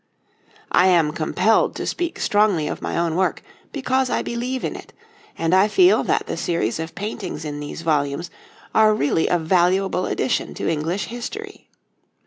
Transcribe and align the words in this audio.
I 0.71 0.87
am 0.87 1.11
compelled 1.11 1.75
to 1.75 1.85
speak 1.85 2.19
strongly 2.19 2.67
of 2.67 2.81
my 2.81 2.97
own 2.97 3.15
work 3.15 3.43
because 3.71 4.09
I 4.09 4.23
believe 4.23 4.63
in 4.63 4.75
it, 4.75 4.93
and 5.37 5.53
I 5.53 5.67
feel 5.67 6.03
that 6.05 6.25
the 6.25 6.37
series 6.37 6.79
of 6.79 6.95
paintings 6.95 7.45
in 7.45 7.59
these 7.59 7.83
volumes 7.83 8.31
are 8.73 8.95
really 8.95 9.27
a 9.27 9.37
valuable 9.37 10.07
addition 10.07 10.55
to 10.55 10.67
English 10.67 11.05
history. 11.05 11.69